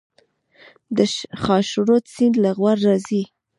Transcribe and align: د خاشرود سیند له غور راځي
د 0.95 0.97
خاشرود 1.43 2.03
سیند 2.15 2.35
له 2.43 2.51
غور 2.57 2.77
راځي 2.87 3.23